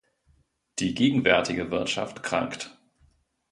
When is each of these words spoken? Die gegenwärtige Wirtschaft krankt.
Die 0.79 0.95
gegenwärtige 0.95 1.69
Wirtschaft 1.69 2.23
krankt. 2.23 2.75